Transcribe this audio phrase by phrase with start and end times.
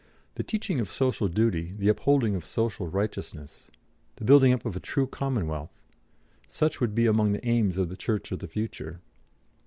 [0.33, 3.69] The teaching of social duty, the upholding of social righteousness,
[4.15, 5.79] the building up of a true commonwealth
[6.49, 8.99] such would be among the aims of the Church of the future.